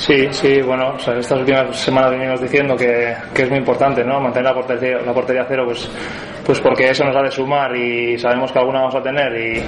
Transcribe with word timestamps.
Sí, 0.00 0.28
sí, 0.30 0.62
bueno, 0.62 0.96
estas 0.96 1.32
últimas 1.32 1.78
semanas 1.78 2.12
venimos 2.12 2.40
diciendo 2.40 2.74
que, 2.74 3.14
que, 3.34 3.42
es 3.42 3.50
muy 3.50 3.58
importante, 3.58 4.02
¿no? 4.02 4.18
Mantener 4.18 4.46
la 4.46 4.54
portería, 4.54 4.98
la 5.04 5.12
portería 5.12 5.44
cero, 5.46 5.64
pues, 5.66 5.90
pues 6.50 6.60
porque 6.62 6.90
eso 6.90 7.04
nos 7.04 7.14
ha 7.14 7.22
de 7.22 7.30
sumar 7.30 7.76
y 7.76 8.18
sabemos 8.18 8.50
que 8.50 8.58
alguna 8.58 8.80
vamos 8.80 8.96
a 8.96 9.00
tener 9.00 9.32
y, 9.36 9.62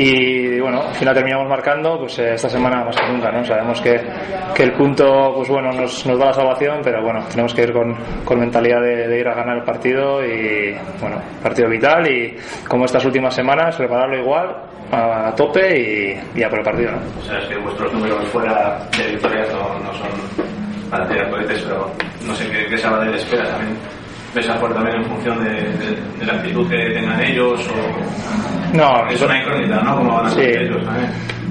y 0.00 0.60
bueno, 0.60 0.82
al 0.82 0.94
final 0.94 1.12
terminamos 1.12 1.48
marcando, 1.48 1.98
pues 1.98 2.16
eh, 2.20 2.34
esta 2.34 2.48
semana 2.48 2.84
más 2.84 2.94
que 2.94 3.08
nunca, 3.08 3.32
¿no? 3.32 3.44
Sabemos 3.44 3.80
que, 3.80 4.00
que 4.54 4.62
el 4.62 4.72
punto, 4.74 5.32
pues 5.34 5.48
bueno, 5.48 5.72
nos, 5.72 6.06
nos, 6.06 6.16
da 6.16 6.26
la 6.26 6.32
salvación, 6.32 6.78
pero 6.84 7.02
bueno, 7.02 7.24
tenemos 7.28 7.52
que 7.52 7.62
ir 7.64 7.72
con, 7.72 7.92
con 8.24 8.38
mentalidad 8.38 8.82
de, 8.82 9.08
de, 9.08 9.18
ir 9.18 9.26
a 9.26 9.34
ganar 9.34 9.56
el 9.56 9.64
partido 9.64 10.24
y, 10.24 10.76
bueno, 11.00 11.20
partido 11.42 11.68
vital 11.68 12.08
y 12.08 12.36
como 12.68 12.84
estas 12.84 13.04
últimas 13.04 13.34
semanas, 13.34 13.74
prepararlo 13.74 14.16
igual, 14.16 14.54
a, 14.92 15.34
tope 15.34 15.76
y, 15.76 16.38
y, 16.38 16.42
a 16.44 16.48
por 16.48 16.60
el 16.60 16.64
partido, 16.64 16.92
¿no? 16.92 16.98
O 17.20 17.24
sea, 17.24 17.36
es 17.40 17.48
que 17.48 17.58
vuestros 17.58 17.92
números 17.92 18.24
fuera 18.28 18.78
de 18.96 19.10
victorias 19.10 19.48
no, 19.52 19.92
son 19.92 20.88
para 20.88 21.04
tirar 21.08 21.28
cohetes, 21.30 21.62
pero 21.64 21.90
no 22.24 22.32
sé 22.32 22.48
qué, 22.48 22.66
qué 22.66 22.78
Sabadell 22.78 23.16
espera 23.16 23.42
también 23.48 23.95
ves 24.36 24.48
a 24.50 24.60
también 24.60 24.96
en 24.96 25.04
función 25.06 25.42
de, 25.42 25.50
de, 25.50 25.96
de, 26.18 26.26
la 26.26 26.34
actitud 26.34 26.68
que 26.68 26.76
tengan 26.90 27.18
ellos 27.22 27.66
o 27.68 28.76
no 28.76 29.08
es 29.08 29.22
una 29.22 29.40
incógnita 29.40 29.80
no 29.80 29.96
como 29.96 30.14
van 30.14 30.26
a 30.26 30.30
sí. 30.30 30.40
ellos 30.42 30.84
también 30.84 31.10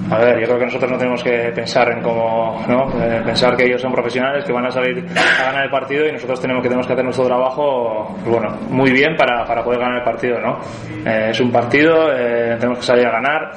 a 0.10 0.18
ver, 0.20 0.40
yo 0.40 0.46
creo 0.46 0.60
que 0.60 0.66
nosotros 0.66 0.92
no 0.92 0.98
tenemos 0.98 1.24
que 1.24 1.52
pensar 1.56 1.92
en 1.92 2.02
cómo, 2.02 2.64
¿no? 2.68 2.90
Eh, 3.02 3.22
pensar 3.26 3.58
que 3.58 3.66
ellos 3.66 3.82
son 3.82 3.92
profesionales, 3.92 4.46
que 4.46 4.52
van 4.52 4.66
a 4.66 4.72
salir 4.72 5.04
a 5.16 5.46
ganar 5.46 5.64
el 5.64 5.72
partido 5.72 6.08
y 6.08 6.12
nosotros 6.12 6.40
tenemos 6.40 6.62
que 6.62 6.70
tenemos 6.70 6.86
que 6.86 6.94
hacer 6.94 7.04
nuestro 7.04 7.26
trabajo, 7.26 8.16
pues 8.24 8.38
bueno, 8.38 8.56
muy 8.70 8.92
bien 8.92 9.16
para, 9.16 9.44
para 9.46 9.64
poder 9.64 9.80
ganar 9.80 9.98
el 9.98 10.04
partido, 10.04 10.40
¿no? 10.40 10.60
Eh, 11.06 11.30
es 11.32 11.40
un 11.40 11.52
partido, 11.52 12.12
eh, 12.14 12.56
tenemos 12.60 12.80
que 12.80 12.86
salir 12.86 13.08
a 13.08 13.12
ganar 13.12 13.52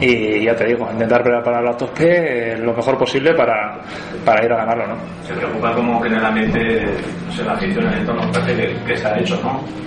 y 0.00 0.44
ya 0.44 0.56
te 0.56 0.64
digo, 0.64 0.88
intentar 0.90 1.22
prepararlo 1.22 1.70
a 1.70 1.76
tope 1.76 2.56
lo 2.58 2.72
mejor 2.74 2.98
posible 2.98 3.32
para, 3.34 3.78
para 4.24 4.44
ir 4.44 4.52
a 4.52 4.56
ganarlo, 4.56 4.88
¿no? 4.88 4.96
Se 5.24 5.34
preocupa 5.34 5.72
como 5.72 6.00
que 6.00 6.08
en 6.08 6.14
el 6.14 6.24
ambiente, 6.24 6.86
no 7.26 7.32
sé, 7.32 7.44
la 7.44 7.52
afición 7.52 7.86
en 7.86 7.92
el 7.92 7.98
entorno 8.00 8.22
que, 8.44 8.76
que 8.86 9.06
ha 9.06 9.18
hecho, 9.18 9.40
¿no? 9.40 9.85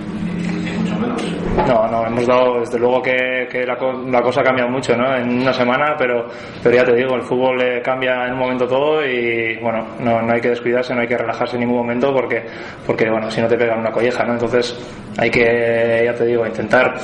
No, 1.67 1.87
no, 1.87 2.05
hemos 2.05 2.25
dado, 2.25 2.59
desde 2.59 2.79
luego 2.79 3.01
que, 3.01 3.47
que 3.49 3.65
la, 3.65 3.77
la, 4.07 4.21
cosa 4.21 4.41
ha 4.41 4.43
cambiado 4.43 4.69
mucho, 4.69 4.95
¿no? 4.95 5.15
En 5.15 5.41
una 5.41 5.53
semana, 5.53 5.95
pero, 5.97 6.27
pero 6.63 6.75
ya 6.75 6.83
te 6.83 6.95
digo, 6.95 7.15
el 7.15 7.21
fútbol 7.21 7.61
eh, 7.61 7.81
cambia 7.81 8.25
en 8.25 8.33
un 8.33 8.39
momento 8.39 8.67
todo 8.67 9.05
y, 9.05 9.57
bueno, 9.61 9.85
no, 9.99 10.21
no 10.21 10.33
hay 10.33 10.41
que 10.41 10.49
descuidarse, 10.49 10.93
no 10.93 11.01
hay 11.01 11.07
que 11.07 11.17
relajarse 11.17 11.55
en 11.55 11.61
ningún 11.61 11.77
momento 11.77 12.13
porque, 12.13 12.43
porque 12.85 13.09
bueno, 13.09 13.29
si 13.29 13.41
no 13.41 13.47
te 13.47 13.57
pegan 13.57 13.79
una 13.79 13.91
colleja, 13.91 14.23
¿no? 14.23 14.33
Entonces 14.33 14.77
hay 15.17 15.29
que, 15.29 16.03
ya 16.05 16.13
te 16.13 16.25
digo, 16.25 16.45
intentar 16.45 16.95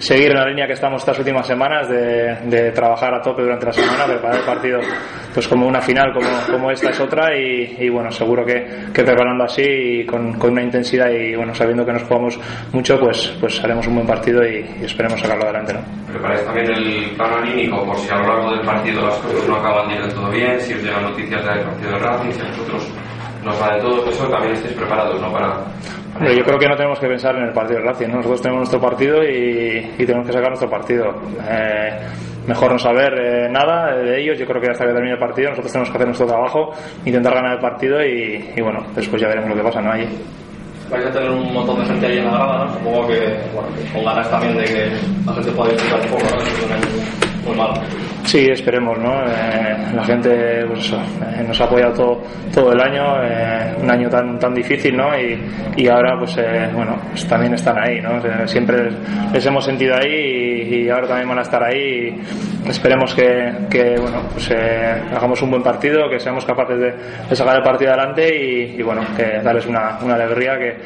seguir 0.00 0.30
en 0.30 0.38
la 0.38 0.46
línea 0.46 0.66
que 0.66 0.72
estamos 0.72 1.02
estas 1.02 1.18
últimas 1.18 1.46
semanas 1.46 1.86
de, 1.88 2.34
de, 2.46 2.72
trabajar 2.72 3.14
a 3.14 3.20
tope 3.20 3.42
durante 3.42 3.66
la 3.66 3.72
semana, 3.72 4.06
preparar 4.06 4.38
el 4.38 4.44
partido 4.46 4.80
pues 5.34 5.46
como 5.46 5.66
una 5.66 5.80
final 5.80 6.12
como, 6.14 6.28
como 6.50 6.70
esta 6.70 6.88
es 6.88 6.98
otra 7.00 7.36
y, 7.36 7.76
y 7.78 7.88
bueno, 7.90 8.10
seguro 8.10 8.44
que, 8.44 8.86
que, 8.94 9.04
preparando 9.04 9.44
así 9.44 9.62
y 9.62 10.06
con, 10.06 10.38
con, 10.38 10.52
una 10.52 10.62
intensidad 10.62 11.10
y 11.10 11.36
bueno, 11.36 11.54
sabiendo 11.54 11.84
que 11.84 11.92
nos 11.92 12.02
jugamos 12.04 12.40
mucho, 12.72 12.98
pues, 12.98 13.36
pues 13.38 13.62
haremos 13.62 13.86
un 13.86 13.96
buen 13.96 14.06
partido 14.06 14.42
y, 14.42 14.64
y 14.80 14.84
esperemos 14.86 15.20
sacarlo 15.20 15.44
adelante. 15.44 15.74
¿no? 15.74 15.80
¿Preparáis 16.10 16.44
también 16.44 16.66
el 16.72 17.10
plano 17.16 17.36
anímico 17.36 17.84
por 17.84 17.98
si 17.98 18.10
a 18.10 18.16
lo 18.16 18.26
largo 18.26 18.50
del 18.52 18.64
partido 18.64 19.06
las 19.06 19.16
cosas 19.16 19.48
no 19.48 19.56
acaban 19.56 19.88
de 19.88 19.94
ir 19.96 20.12
todo 20.14 20.30
bien, 20.30 20.60
si 20.60 20.72
os 20.72 20.82
llegan 20.82 21.02
noticias 21.02 21.44
del 21.44 21.60
partido 21.60 21.90
de 21.90 21.98
Racing, 21.98 22.32
si 22.32 22.40
a 22.40 22.44
nosotros 22.44 22.88
nos 23.44 23.62
va 23.62 23.74
de 23.74 23.80
todo 23.82 24.08
eso, 24.08 24.28
también 24.28 24.54
estáis 24.54 24.74
preparados 24.74 25.20
¿no? 25.20 25.30
para 25.30 25.58
Hombre, 26.14 26.36
yo 26.36 26.44
creo 26.44 26.58
que 26.58 26.68
no 26.68 26.76
tenemos 26.76 26.98
que 26.98 27.06
pensar 27.06 27.36
en 27.36 27.44
el 27.44 27.52
partido 27.52 27.80
de 27.80 27.86
Racing. 27.86 28.08
¿no? 28.08 28.16
Nosotros 28.16 28.42
tenemos 28.42 28.60
nuestro 28.60 28.80
partido 28.80 29.22
y, 29.22 29.94
tenemos 29.98 30.26
que 30.26 30.32
sacar 30.32 30.48
nuestro 30.48 30.68
partido. 30.68 31.14
Eh, 31.48 31.90
mejor 32.46 32.72
no 32.72 32.78
saber 32.78 33.14
eh, 33.18 33.48
nada 33.50 33.96
de 33.96 34.20
ellos. 34.20 34.38
Yo 34.38 34.46
creo 34.46 34.60
que 34.60 34.70
hasta 34.70 34.86
que 34.86 34.92
termine 34.92 35.14
el 35.14 35.20
partido 35.20 35.50
nosotros 35.50 35.72
tenemos 35.72 35.90
que 35.90 35.96
hacer 35.96 36.06
nuestro 36.06 36.26
trabajo, 36.26 36.72
intentar 37.04 37.34
ganar 37.34 37.54
el 37.54 37.60
partido 37.60 38.04
y, 38.04 38.52
y 38.56 38.60
bueno, 38.60 38.84
después 38.94 39.20
ya 39.22 39.28
veremos 39.28 39.50
lo 39.50 39.56
que 39.56 39.62
pasa 39.62 39.80
¿no? 39.80 39.92
allí. 39.92 40.08
Vais 40.90 41.06
a 41.06 41.10
tener 41.12 41.30
un 41.30 41.52
montón 41.52 41.78
de 41.78 41.86
gente 41.86 42.04
ahí 42.04 42.18
en 42.18 42.24
la 42.24 42.32
grada, 42.32 42.64
¿no? 42.64 42.74
Supongo 42.74 43.06
que, 43.06 43.38
bueno, 43.54 43.68
con 43.94 44.04
ganas 44.04 44.28
también 44.28 44.56
de 44.56 44.64
que 44.64 44.90
la 45.24 45.32
gente 45.34 45.52
pueda 45.52 45.70
disfrutar 45.70 46.00
un 46.00 46.08
poco, 46.08 46.24
¿no? 46.34 47.29
Muy. 47.46 47.56
Sí, 48.24 48.46
esperemos, 48.48 48.98
¿no? 48.98 49.22
Eh, 49.24 49.76
la 49.94 50.04
gente, 50.04 50.64
pues 50.66 50.80
eso, 50.80 50.96
eh, 50.96 51.44
nos 51.46 51.60
ha 51.60 51.64
apoyado 51.64 51.92
todo, 51.94 52.22
todo 52.54 52.72
el 52.72 52.80
año, 52.80 53.22
eh, 53.24 53.74
un 53.82 53.90
año 53.90 54.08
tan, 54.08 54.38
tan 54.38 54.54
difícil, 54.54 54.96
¿no? 54.96 55.18
Y, 55.18 55.40
y 55.76 55.88
ahora, 55.88 56.18
pues, 56.18 56.36
bueno, 56.74 56.96
pues 57.10 57.26
también 57.26 57.54
están 57.54 57.78
ahí, 57.78 58.00
¿no? 58.00 58.20
Siempre 58.46 58.84
les, 58.84 58.94
les 59.32 59.46
hemos 59.46 59.64
sentido 59.64 59.96
ahí 59.96 60.66
y, 60.70 60.74
y, 60.74 60.90
ahora 60.90 61.08
también 61.08 61.28
van 61.28 61.38
a 61.38 61.42
estar 61.42 61.62
ahí. 61.62 62.20
Y 62.64 62.68
esperemos 62.68 63.14
que, 63.14 63.52
que 63.70 63.98
bueno, 63.98 64.22
pues 64.32 64.50
hagamos 64.50 65.40
un 65.42 65.50
buen 65.50 65.62
partido, 65.62 66.08
que 66.10 66.20
seamos 66.20 66.44
capaces 66.44 66.78
de, 66.78 66.94
de 67.28 67.36
sacar 67.36 67.56
el 67.56 67.62
partido 67.62 67.92
adelante 67.92 68.28
y, 68.28 68.78
y, 68.78 68.82
bueno, 68.82 69.02
que 69.16 69.40
darles 69.42 69.66
una, 69.66 69.98
una 70.02 70.14
alegría 70.14 70.58
que, 70.58 70.76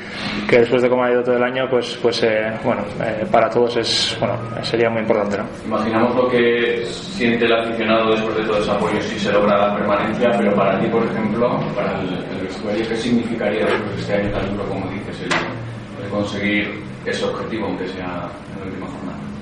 que 0.49 0.61
después 0.61 0.83
de 0.83 0.89
cómo 0.89 1.05
ha 1.05 1.11
ido 1.11 1.23
todo 1.23 1.37
el 1.37 1.43
año, 1.43 1.67
pues, 1.69 1.99
pues 2.01 2.25
bueno, 2.63 2.83
para 3.31 3.51
todos 3.51 3.77
es, 3.77 4.17
bueno, 4.21 4.35
sería 4.63 4.89
muy 4.89 5.03
importante, 5.03 5.39
¿no? 5.39 5.45
Imaginamos 5.67 6.15
lo 6.17 6.29
que 6.29 6.44
siente 6.87 7.44
el 7.44 7.53
aficionado 7.53 8.12
después 8.12 8.37
de 8.37 8.44
todo 8.44 8.59
ese 8.59 8.71
apoyo 8.71 9.00
si 9.03 9.19
se 9.19 9.32
logra 9.32 9.69
la 9.69 9.77
permanencia, 9.77 10.31
pero 10.37 10.55
para 10.55 10.81
ti, 10.81 10.87
por 10.87 11.05
ejemplo, 11.05 11.60
para 11.75 12.00
el, 12.00 12.43
vestuario, 12.43 12.88
¿qué 12.88 12.97
significaría 12.97 13.66
este 13.97 14.15
año 14.15 14.31
tan 14.31 14.50
duro 14.50 14.69
como 14.69 14.91
dices 14.91 15.22
el 15.22 16.09
conseguir 16.10 16.82
ese 17.05 17.25
objetivo, 17.25 17.66
aunque 17.66 17.88
sea 17.88 18.31
en 18.55 18.60
la 18.60 18.66
última 18.66 18.87
jornada? 18.87 19.34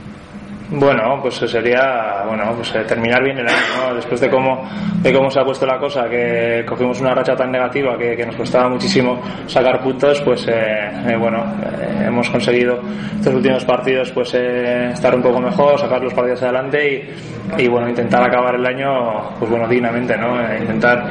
Bueno, 0.74 1.18
pues 1.20 1.34
sería 1.34 2.24
bueno, 2.26 2.54
pues 2.56 2.72
terminar 2.86 3.22
bien 3.22 3.36
el 3.36 3.46
año, 3.46 3.88
¿no? 3.88 3.94
Después 3.94 4.18
de 4.22 4.30
cómo, 4.30 4.66
de 5.02 5.12
cómo 5.12 5.30
se 5.30 5.38
ha 5.38 5.44
puesto 5.44 5.66
la 5.66 5.78
cosa, 5.78 6.08
que 6.08 6.64
cogimos 6.66 6.98
una 7.02 7.14
racha 7.14 7.36
tan 7.36 7.52
negativa 7.52 7.98
que, 7.98 8.16
que 8.16 8.24
nos 8.24 8.36
costaba 8.36 8.70
muchísimo 8.70 9.20
sacar 9.46 9.82
puntos, 9.82 10.22
pues 10.22 10.48
eh, 10.48 10.90
eh, 11.08 11.16
bueno, 11.16 11.44
eh, 11.62 12.04
hemos 12.06 12.30
conseguido 12.30 12.80
estos 13.16 13.34
últimos 13.34 13.66
partidos 13.66 14.10
pues 14.12 14.32
estar 14.32 15.14
un 15.14 15.22
poco 15.22 15.40
mejor, 15.40 15.78
sacar 15.78 16.02
los 16.02 16.14
partidos 16.14 16.42
adelante 16.42 17.12
y, 17.58 17.62
y 17.64 17.68
bueno, 17.68 17.90
intentar 17.90 18.22
acabar 18.22 18.54
el 18.54 18.64
año 18.64 19.36
pues 19.38 19.50
bueno, 19.50 19.68
dignamente, 19.68 20.16
¿no? 20.16 20.40
intentar 20.58 21.10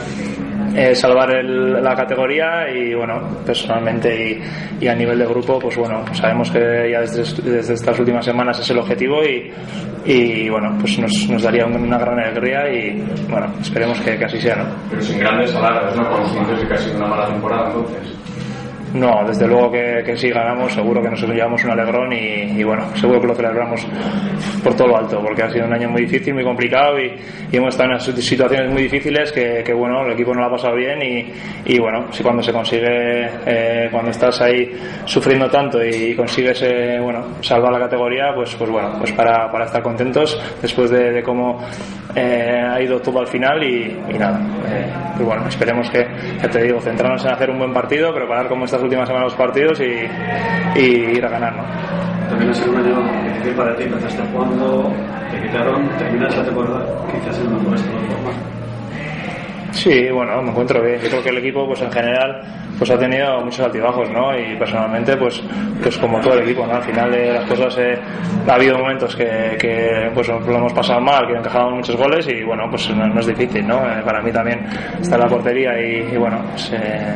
eh, 0.76 0.96
salvar 0.96 1.36
el, 1.36 1.82
la 1.82 1.96
categoría 1.96 2.70
y 2.70 2.94
bueno, 2.94 3.22
personalmente 3.46 4.40
y, 4.80 4.88
a 4.88 4.96
nivel 4.96 5.20
de 5.20 5.26
grupo, 5.26 5.60
pues 5.60 5.78
bueno, 5.78 6.04
sabemos 6.14 6.50
que 6.52 6.90
ya 6.92 7.02
desde, 7.02 7.74
estas 7.74 8.00
últimas 8.00 8.26
semanas 8.26 8.60
es 8.60 8.70
el 8.70 8.80
objetivo 8.80 9.24
y, 9.24 9.52
y 10.06 10.50
bueno, 10.50 10.76
pues 10.80 10.98
nos, 11.00 11.42
daría 11.42 11.66
una 11.66 11.98
gran 11.98 12.20
alegría 12.20 12.70
y 12.72 13.04
bueno, 13.30 13.48
esperemos 13.62 14.00
que, 14.02 14.18
que 14.18 14.26
así 14.26 14.40
sea, 14.42 14.56
¿no? 14.56 14.66
Pero 14.90 15.02
sin 15.02 15.20
grandes 15.20 15.52
salarios, 15.52 15.96
¿no? 15.96 16.10
Conscientes 16.10 16.62
de 16.62 16.68
que 16.68 16.74
ha 16.74 16.78
sido 16.78 16.98
una 16.98 17.08
mala 17.08 17.28
temporada 17.28 17.68
entonces. 17.68 18.21
No, 18.94 19.24
desde 19.26 19.48
luego 19.48 19.72
que, 19.72 20.04
que 20.06 20.18
si 20.18 20.30
ganamos 20.30 20.74
seguro 20.74 21.02
que 21.02 21.10
nos 21.10 21.22
llevamos 21.22 21.64
un 21.64 21.72
alegrón 21.72 22.12
y, 22.12 22.62
bueno, 22.64 22.94
seguro 22.96 23.22
que 23.22 23.28
lo 23.28 23.36
celebramos 23.36 23.88
por 24.64 24.76
todo 24.76 24.90
lo 24.90 24.98
alto, 24.98 25.22
porque 25.22 25.44
ha 25.44 25.50
sido 25.50 25.66
un 25.66 25.74
año 25.74 25.90
muy 25.90 26.02
difícil, 26.02 26.34
muy 26.34 26.44
complicado 26.44 27.00
y, 27.00 27.14
hemos 27.52 27.70
estado 27.76 27.94
en 27.94 28.00
situaciones 28.00 28.72
muy 28.72 28.84
difíciles 28.84 29.32
que, 29.32 29.74
bueno, 29.74 30.06
el 30.06 30.14
equipo 30.14 30.34
no 30.34 30.42
lo 30.42 30.48
ha 30.48 30.52
pasado 30.52 30.76
bien 30.76 31.00
y, 31.66 31.80
bueno, 31.80 32.12
si 32.12 32.22
cuando 32.22 32.44
se 32.44 32.52
consigue, 32.52 33.30
eh, 33.46 33.88
cuando 33.92 34.12
estás 34.12 34.42
ahí 34.42 34.72
sufriendo 35.06 35.50
tanto 35.50 35.84
y, 35.84 36.14
consigues, 36.16 36.62
eh, 36.64 37.00
bueno, 37.02 37.42
salvar 37.42 37.72
la 37.72 37.80
categoría, 37.80 38.34
pues, 38.36 38.56
pues 38.56 38.70
bueno, 38.70 38.96
pues 38.98 39.12
para, 39.14 39.50
para 39.52 39.66
estar 39.66 39.82
contentos 39.82 40.40
después 40.62 40.90
de, 40.90 41.12
de 41.12 41.24
cómo 41.24 41.62
eh, 42.16 42.62
ha 42.70 42.82
ido 42.82 43.00
todo 43.00 43.20
al 43.20 43.28
final 43.28 43.64
y, 43.64 43.96
nada, 44.18 44.40
eh, 44.68 45.24
bueno, 45.24 45.48
esperemos 45.48 45.90
que, 45.90 46.06
ya 46.42 46.50
te 46.50 46.64
digo, 46.64 46.80
centrarnos 46.82 47.24
en 47.26 47.32
hacer 47.32 47.50
un 47.50 47.60
buen 47.60 47.74
partido, 47.74 48.14
preparar 48.14 48.48
como 48.48 48.66
estas 48.66 48.82
últimas 48.82 49.08
semanas 49.08 49.32
los 49.32 49.38
partidos 49.38 49.80
y, 49.80 50.80
ir 50.80 51.26
a 51.26 51.30
ganar, 51.30 51.56
¿no? 51.56 51.64
También 52.30 52.50
ha 52.50 52.54
sido 52.54 52.72
un 52.72 52.78
año 52.78 53.24
difícil 53.24 53.54
para 53.56 53.76
ti, 53.76 53.84
empezaste 53.84 54.24
jugando, 54.32 54.92
te 55.32 55.42
quitaron, 55.42 55.90
terminas 55.98 56.36
la 56.38 56.46
temporada, 56.46 56.86
quizás 57.12 57.40
en 57.40 57.48
una 57.48 57.58
buena 57.58 57.78
forma. 57.78 58.61
Sí, 59.72 60.10
bueno, 60.10 60.42
me 60.42 60.50
encuentro 60.52 60.82
bien. 60.82 61.00
Yo 61.02 61.10
creo 61.10 61.24
que 61.24 61.30
el 61.30 61.38
equipo, 61.38 61.66
pues 61.66 61.82
en 61.82 61.92
general, 61.92 62.42
pues 62.78 62.90
ha 62.92 62.98
tenido 63.00 63.40
muchos 63.42 63.62
altibajos, 63.62 64.10
¿no? 64.10 64.38
Y 64.38 64.56
personalmente, 64.56 65.16
pues, 65.16 65.42
pues 65.82 65.98
como 65.98 66.20
todo 66.20 66.34
el 66.34 66.44
equipo, 66.44 66.66
¿no? 66.68 66.76
Al 66.76 66.84
final 66.84 67.12
de 67.12 67.34
las 67.34 67.46
cosas 67.46 67.78
eh, 67.78 67.98
ha 68.48 68.54
habido 68.54 68.78
momentos 68.78 69.16
que, 69.16 69.56
que, 69.60 70.12
pues 70.14 70.28
lo 70.28 70.56
hemos 70.58 70.74
pasado 70.74 71.00
mal, 71.00 71.26
que 71.26 71.34
han 71.34 71.40
encajado 71.40 71.72
muchos 71.72 71.96
goles 71.96 72.28
y 72.28 72.44
bueno, 72.44 72.70
pues 72.70 72.90
no, 72.90 73.20
es 73.20 73.28
difícil, 73.28 73.66
¿no? 73.68 73.78
Eh, 73.78 74.02
para 74.04 74.22
mí 74.22 74.32
también 74.32 74.66
está 75.00 75.18
la 75.18 75.28
portería 75.28 75.80
y, 75.80 76.10
y 76.14 76.18
bueno, 76.18 76.40
pues, 76.52 76.72
eh, 76.74 77.16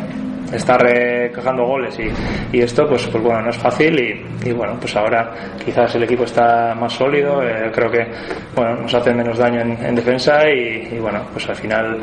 estar 0.52 0.82
recajando 0.82 1.66
goles 1.66 1.98
y, 2.00 2.60
esto 2.60 2.88
pues 2.88 3.06
pues 3.08 3.24
bueno 3.24 3.42
no 3.42 3.50
es 3.50 3.58
fácil 3.58 4.26
y, 4.44 4.52
bueno 4.52 4.78
pues 4.80 4.96
ahora 4.96 5.32
quizás 5.64 5.94
el 5.96 6.04
equipo 6.04 6.24
está 6.24 6.74
más 6.74 6.94
sólido 6.94 7.44
eh, 7.44 7.70
creo 7.74 7.92
que 7.92 8.08
bueno 8.56 8.76
nos 8.76 8.94
hace 8.94 9.14
menos 9.14 9.38
daño 9.38 9.62
en, 9.62 9.86
en 9.86 9.96
defensa 9.96 10.50
y, 10.50 10.98
bueno 11.00 11.22
pues 11.34 11.48
al 11.50 11.56
final 11.56 12.00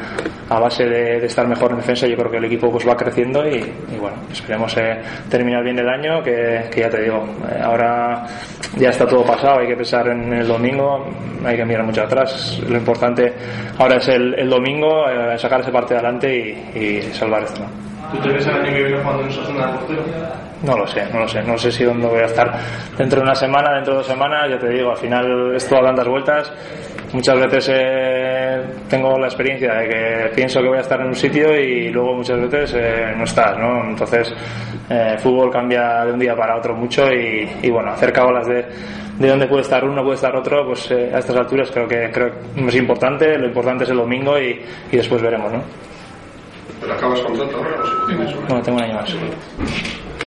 a 0.49 0.59
base 0.61 0.85
de, 0.85 1.21
de, 1.21 1.27
estar 1.27 1.47
mejor 1.49 1.73
en 1.73 1.79
defensa 1.79 2.07
yo 2.07 2.17
creo 2.17 2.31
que 2.31 2.37
el 2.37 2.45
equipo 2.45 2.71
pues 2.71 2.87
va 2.87 2.97
creciendo 2.97 3.47
y, 3.47 3.61
bueno 3.99 4.17
esperemos 4.31 4.77
eh, 4.77 5.01
terminar 5.29 5.65
bien 5.65 5.79
el 5.79 5.89
año 5.89 6.23
que, 6.23 6.71
ya 6.77 6.91
te 6.91 7.03
digo 7.03 7.25
eh, 7.51 7.61
ahora 7.63 8.25
ya 8.77 8.91
está 8.91 9.07
todo 9.07 9.25
pasado 9.25 9.61
hay 9.61 9.69
que 9.69 9.77
pensar 9.77 10.09
en 10.09 10.33
el 10.33 10.47
domingo 10.47 11.07
hay 11.45 11.57
que 11.57 11.65
mirar 11.65 11.85
mucho 11.85 12.03
atrás 12.03 12.61
lo 12.69 12.77
importante 12.77 13.33
ahora 13.79 13.97
es 13.97 14.09
el, 14.09 14.35
el 14.39 14.49
domingo 14.49 15.09
eh, 15.09 15.39
sacar 15.39 15.61
ese 15.61 15.71
parte 15.71 15.95
adelante 15.95 16.57
y, 16.75 17.03
salvar 17.13 17.43
esto 17.43 17.63
¿Tú 18.11 18.19
te 18.19 18.29
ves 18.31 18.47
el 18.47 18.55
año 18.55 18.65
que 18.75 18.83
viene 18.83 18.99
jugando 18.99 19.23
en 19.23 19.29
Osasuna 19.29 19.67
de 19.67 19.79
portero? 19.79 20.03
No 20.63 20.77
lo 20.77 20.87
sé, 20.87 21.07
no 21.13 21.21
lo 21.21 21.29
sé. 21.29 21.43
No 21.43 21.59
sé 21.59 21.73
si 21.73 21.85
dónde 21.85 22.07
voy 22.07 22.21
a 22.21 22.27
estar 22.27 22.53
dentro 22.97 23.19
de 23.21 23.25
una 23.25 23.35
semana, 23.35 23.75
dentro 23.75 23.95
de 23.95 23.99
dos 23.99 24.07
semanas. 24.07 24.51
Ya 24.51 24.59
te 24.59 24.69
digo, 24.69 24.91
al 24.91 24.97
final 24.97 25.55
esto 25.55 25.75
da 25.77 25.83
tantas 25.83 26.09
vueltas. 26.09 26.53
Muchas 27.13 27.39
veces 27.41 27.71
eh, 27.75 28.63
tengo 28.89 29.19
la 29.19 29.27
experiencia 29.27 29.75
de 29.75 29.89
que 29.89 30.33
pienso 30.35 30.61
que 30.63 30.69
voy 30.69 30.79
a 30.79 30.81
estar 30.81 30.99
en 31.01 31.09
un 31.09 31.15
sitio 31.15 31.55
y 31.59 31.91
luego 31.91 32.15
muchas 32.15 32.41
veces 32.41 32.75
eh, 32.75 33.13
no 33.17 33.25
estás, 33.25 33.59
¿no? 33.59 33.91
Entonces, 33.91 34.35
eh, 34.89 35.17
fútbol 35.19 35.51
cambia 35.51 36.05
de 36.07 36.13
un 36.13 36.19
día 36.19 36.35
para 36.35 36.57
otro 36.57 36.75
mucho 36.75 37.13
y, 37.13 37.49
y 37.63 37.71
bueno, 37.71 37.91
hacer 37.91 38.13
cábalas 38.15 38.47
de, 38.47 38.65
de 39.19 39.29
dónde 39.29 39.47
puede 39.47 39.61
estar 39.63 39.85
uno, 39.85 40.03
puede 40.03 40.15
estar 40.15 40.35
otro, 40.35 40.65
pues 40.67 40.91
a 40.91 41.19
estas 41.19 41.37
alturas 41.37 41.71
creo 41.71 41.87
que, 41.87 42.11
creo 42.11 42.31
que 42.31 42.67
es 42.67 42.77
importante. 42.77 43.37
Lo 43.37 43.47
importante 43.47 43.85
es 43.85 43.91
el 43.91 43.97
domingo 43.99 44.39
y, 44.39 44.59
y 44.91 44.97
después 44.97 45.21
veremos, 45.21 45.53
¿no? 45.53 45.63
¿Pero 46.83 46.95
acabas? 46.95 47.21
No, 48.49 48.61
tengo 48.63 48.79
un 48.79 48.83
año. 48.83 48.99